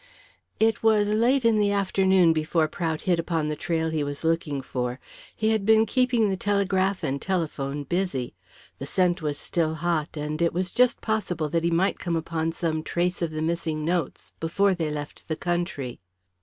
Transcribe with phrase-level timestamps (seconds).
[0.59, 4.63] It was late in the afternoon before Prout hit upon the trail he was looking
[4.63, 4.99] for.
[5.35, 8.33] He had been keeping the telegraph and the telephone busy.
[8.79, 12.51] The scent was still hot, and it was just possible that he might come upon
[12.51, 15.99] some trace of the missing notes before they left the country.